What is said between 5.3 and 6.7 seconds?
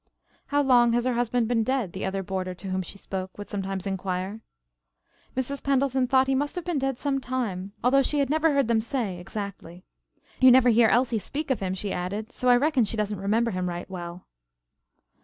Mrs. Pendleton thought he must have